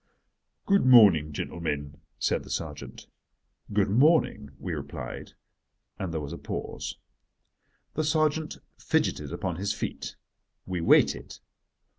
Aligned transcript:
"Good 0.65 0.83
morning, 0.83 1.31
gentlemen," 1.31 2.01
said 2.17 2.41
the 2.41 2.49
sergeant. 2.49 3.05
"Good 3.71 3.91
morning," 3.91 4.49
we 4.57 4.73
replied: 4.73 5.33
and 5.99 6.11
there 6.11 6.19
was 6.19 6.33
a 6.33 6.39
pause. 6.39 6.97
The 7.93 8.03
sergeant 8.03 8.57
fidgetted 8.79 9.31
upon 9.31 9.57
his 9.57 9.73
feet. 9.73 10.15
We 10.65 10.81
waited. 10.81 11.37